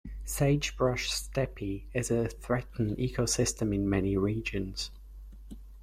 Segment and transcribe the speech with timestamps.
[0.25, 4.89] Sagebrush steppe is a threatened ecosystem in many regions.